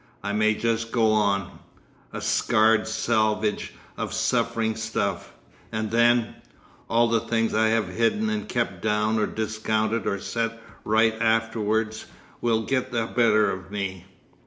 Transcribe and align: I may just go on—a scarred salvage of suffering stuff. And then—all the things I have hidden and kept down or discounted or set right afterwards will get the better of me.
I 0.23 0.33
may 0.33 0.55
just 0.55 0.91
go 0.91 1.11
on—a 1.11 2.21
scarred 2.21 2.87
salvage 2.87 3.73
of 3.97 4.13
suffering 4.15 4.75
stuff. 4.75 5.31
And 5.71 5.91
then—all 5.91 7.07
the 7.09 7.19
things 7.19 7.53
I 7.53 7.67
have 7.67 7.87
hidden 7.89 8.27
and 8.27 8.49
kept 8.49 8.81
down 8.81 9.19
or 9.19 9.27
discounted 9.27 10.07
or 10.07 10.19
set 10.19 10.59
right 10.83 11.13
afterwards 11.21 12.07
will 12.41 12.63
get 12.63 12.91
the 12.91 13.05
better 13.05 13.51
of 13.51 13.69
me. 13.69 14.07